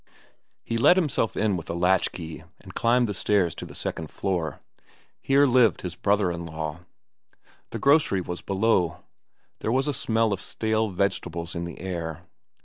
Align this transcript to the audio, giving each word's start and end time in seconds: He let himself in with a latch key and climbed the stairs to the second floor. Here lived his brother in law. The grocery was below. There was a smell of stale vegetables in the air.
He 0.63 0.79
let 0.79 0.97
himself 0.97 1.37
in 1.37 1.55
with 1.57 1.69
a 1.69 1.75
latch 1.75 2.11
key 2.11 2.43
and 2.59 2.73
climbed 2.73 3.07
the 3.07 3.13
stairs 3.13 3.53
to 3.53 3.67
the 3.67 3.75
second 3.75 4.09
floor. 4.09 4.59
Here 5.21 5.45
lived 5.45 5.83
his 5.83 5.93
brother 5.93 6.31
in 6.31 6.43
law. 6.43 6.79
The 7.69 7.77
grocery 7.77 8.21
was 8.21 8.41
below. 8.41 9.03
There 9.59 9.71
was 9.71 9.87
a 9.87 9.93
smell 9.93 10.33
of 10.33 10.41
stale 10.41 10.89
vegetables 10.89 11.53
in 11.53 11.65
the 11.65 11.79
air. 11.79 12.23